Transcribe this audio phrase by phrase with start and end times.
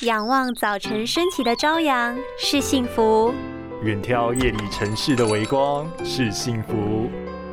[0.00, 3.32] 仰望早晨升起的朝阳是幸福，
[3.84, 7.08] 远眺夜里城市的微光是幸福，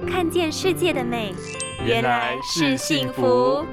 [0.10, 1.35] 看见世界的美
[1.85, 3.63] 原来是幸福。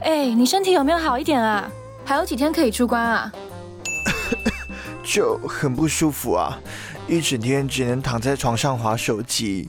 [0.00, 1.70] 哎，你身体有没有好一点啊？
[2.06, 3.30] 还有几天可以出关啊？
[5.04, 6.58] 就很不舒服啊，
[7.06, 9.68] 一整天只能躺在床上划手机。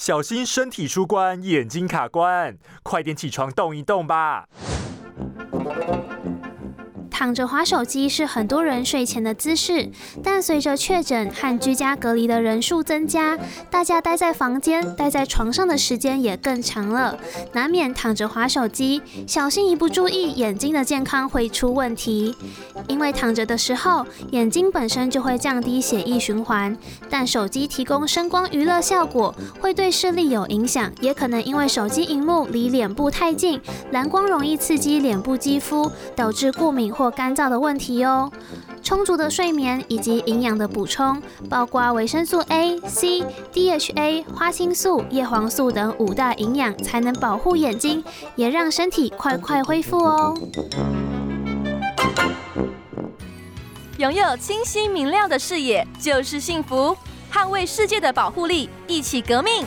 [0.00, 4.48] 小心身体出关，眼睛卡关，快点起床动一动吧。
[7.20, 9.90] 躺着划手机是很多人睡前的姿势，
[10.24, 13.38] 但随着确诊和居家隔离的人数增加，
[13.70, 17.18] 大家待在房间、待在床上的时间也更长了，
[17.52, 22.34] 难免躺着划手机，小心一不注意，眼睛的健康会出问题。
[22.88, 26.74] 因为躺着的时候，眼睛本身就会降低血液循环，
[27.10, 33.60] 但手机提供声光娱乐效果，会对视力有影响，也可能因为手机荧幕离脸部太近，
[33.90, 38.30] 蓝光容易刺激脸部肌肤，导致过敏或干燥的问题哦。
[38.82, 43.22] 充足的睡眠以及营养的补充，包括维生素 A、C、
[43.52, 48.02] DHA、花青素、叶黄素等五大营养，才能保护眼睛，
[48.36, 50.34] 也让身体快快恢复哦。
[53.98, 56.96] 拥有清晰明亮的视野就是幸福，
[57.30, 59.66] 捍卫世界的保护力，一起革命。